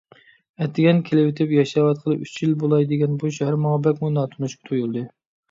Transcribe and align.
ئەتىگەن 0.65 1.01
كېلىۋېتىپ، 1.09 1.53
ياشاۋاتقىلى 1.55 2.17
ئۈچ 2.23 2.33
يىل 2.45 2.57
بولاي 2.65 2.89
دېگەن 2.93 3.21
بۇ 3.25 3.33
شەھەر 3.37 3.61
ماڭا 3.67 3.83
بەكمۇ 3.91 4.13
ناتونۇش 4.19 4.59
تۇيۇلدى. 4.65 5.07